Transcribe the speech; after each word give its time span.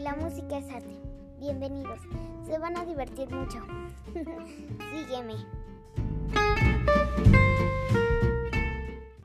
la 0.00 0.14
música 0.16 0.56
es 0.56 0.68
arte. 0.70 0.98
Bienvenidos, 1.38 2.00
se 2.46 2.58
van 2.58 2.76
a 2.78 2.86
divertir 2.86 3.28
mucho. 3.30 3.58
Sígueme. 4.90 5.34